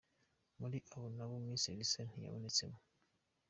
[0.59, 2.77] Muri aba nabo Miss Elsa ntiyabonetsemo.